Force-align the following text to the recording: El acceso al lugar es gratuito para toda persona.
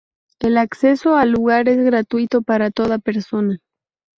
El 0.39 0.57
acceso 0.57 1.15
al 1.15 1.29
lugar 1.31 1.69
es 1.69 1.77
gratuito 1.77 2.41
para 2.41 2.71
toda 2.71 2.97
persona. 2.97 3.59